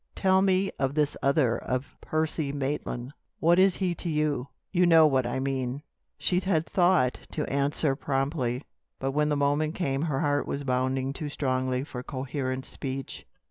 [0.15, 3.13] Tell me of this other of Percy Maitland.
[3.39, 4.47] What is he to you?
[4.71, 5.83] You know what I mean."
[6.17, 8.63] She had thought to answer promptly,
[8.97, 13.27] but when the moment came her heart was bounding too strongly for coherent speech.